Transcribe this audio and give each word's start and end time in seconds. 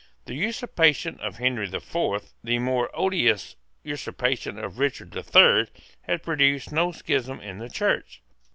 The 0.25 0.33
usurpation 0.33 1.19
of 1.19 1.35
Henry 1.37 1.67
the 1.67 1.79
Fourth, 1.79 2.33
the 2.43 2.57
more 2.57 2.89
odious 2.91 3.55
usurpation 3.83 4.57
of 4.57 4.79
Richard 4.79 5.11
the 5.11 5.21
Third, 5.21 5.69
had 6.07 6.23
produced 6.23 6.71
no 6.71 6.91
schism 6.91 7.39
in 7.39 7.59
the 7.59 7.69
Church. 7.69 8.23